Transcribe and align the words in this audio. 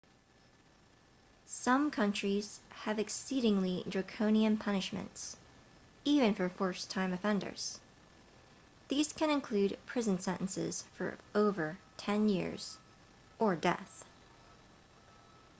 some 1.45 1.91
countries 1.91 2.59
have 2.71 2.97
exceedingly 2.97 3.83
draconian 3.87 4.57
punishments 4.57 5.37
even 6.03 6.33
for 6.33 6.49
first 6.49 6.89
time 6.89 7.13
offenses 7.13 7.79
these 8.87 9.13
can 9.13 9.29
include 9.29 9.77
prison 9.85 10.17
sentences 10.19 10.85
of 10.99 11.19
over 11.35 11.77
10 11.99 12.29
years 12.29 12.79
or 13.37 13.55
death 13.55 14.03